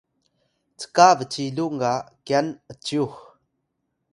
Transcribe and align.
cka 0.79 1.07
bcilung 1.19 1.75
ga 1.81 1.93
kyan 2.25 2.47
’cyux 2.85 3.15